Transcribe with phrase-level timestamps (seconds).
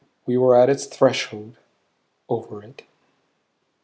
[0.25, 1.57] We were at its threshold;
[2.27, 2.87] over it.